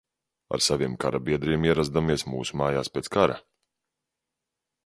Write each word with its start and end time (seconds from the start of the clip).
Ar 0.55 0.63
saviem 0.67 0.95
kara 1.03 1.19
biedriem 1.27 1.67
ierazdamies 1.69 2.25
mūsu 2.31 2.59
mājās 2.63 2.93
pēc 2.97 3.13
kara. 3.17 3.37